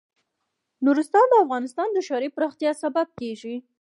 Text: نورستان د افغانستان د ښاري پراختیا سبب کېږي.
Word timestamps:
نورستان 0.85 1.25
د 1.29 1.33
افغانستان 1.43 1.87
د 1.93 1.97
ښاري 2.07 2.29
پراختیا 2.35 2.71
سبب 2.83 3.07
کېږي. 3.19 3.55